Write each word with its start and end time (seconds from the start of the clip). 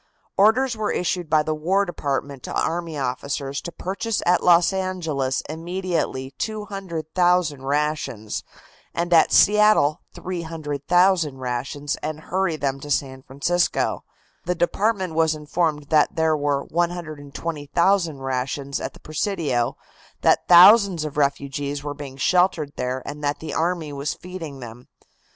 Orders 0.35 0.75
were 0.75 0.91
issued 0.91 1.29
by 1.29 1.43
the 1.43 1.53
War 1.53 1.85
Department 1.85 2.41
to 2.41 2.53
army 2.59 2.97
officers 2.97 3.61
to 3.61 3.71
purchase 3.71 4.23
at 4.25 4.41
Los 4.43 4.73
Angeles 4.73 5.41
immediately 5.47 6.31
200,000 6.39 7.61
rations 7.63 8.43
and 8.95 9.13
at 9.13 9.31
Seattle 9.31 10.01
300,000 10.15 11.37
rations 11.37 11.97
and 12.01 12.19
hurry 12.21 12.55
them 12.55 12.79
to 12.79 12.89
San 12.89 13.21
Francisco. 13.21 14.03
The 14.45 14.55
department 14.55 15.13
was 15.13 15.35
informed 15.35 15.89
that 15.91 16.15
there 16.15 16.35
were 16.35 16.63
120,000 16.63 18.17
rations 18.23 18.81
at 18.81 18.93
the 18.95 18.99
Presidio, 19.01 19.77
that 20.21 20.47
thousands 20.47 21.05
of 21.05 21.15
refugees 21.15 21.83
were 21.83 21.93
being 21.93 22.17
sheltered 22.17 22.73
there 22.75 23.03
and 23.05 23.23
that 23.23 23.37
the 23.39 23.53
army 23.53 23.93
was 23.93 24.15
feeding 24.15 24.61
them. 24.61 24.87